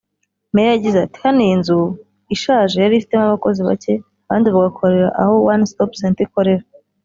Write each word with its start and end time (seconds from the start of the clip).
Meya 0.53 0.71
yagize 0.75 0.97
ati 1.05 1.17
“Hano 1.25 1.39
iyi 1.47 1.55
nzu 1.61 1.77
(ishaje) 2.35 2.75
yari 2.79 2.93
ifitemo 2.97 3.23
abakozi 3.25 3.61
bake 3.67 3.93
abandi 4.25 4.47
bagakorera 4.55 5.07
aho 5.21 5.33
One 5.51 5.63
stop 5.71 5.91
center 6.01 6.23
ikorera 6.27 6.63